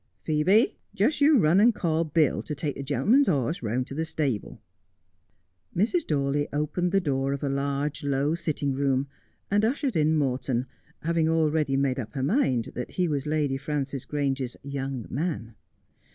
'Phcebe, 0.27 0.73
just 0.95 1.21
you 1.21 1.37
run 1.37 1.59
and 1.59 1.75
call 1.75 2.03
Bill 2.05 2.41
to 2.41 2.55
take 2.55 2.73
the 2.75 2.81
gentleman's 2.81 3.27
horse 3.27 3.61
round 3.61 3.85
to 3.85 3.93
the 3.93 4.03
stable.' 4.03 4.59
Mrs. 5.75 6.07
Dawley 6.07 6.47
opened 6.51 6.91
the 6.91 6.99
door 6.99 7.33
of 7.33 7.43
a 7.43 7.49
large, 7.49 8.03
low 8.03 8.33
sitting 8.33 8.73
room, 8.73 9.07
and 9.51 9.63
ushered 9.63 9.95
in 9.95 10.17
Morton, 10.17 10.65
having 11.03 11.29
already 11.29 11.77
made 11.77 11.99
up 11.99 12.13
her 12.13 12.23
mind 12.23 12.69
that 12.73 12.89
he 12.93 13.07
was 13.07 13.27
Lady 13.27 13.57
Frances 13.57 14.05
Grange's' 14.05 14.57
young 14.79 15.05
man.' 15.11 15.53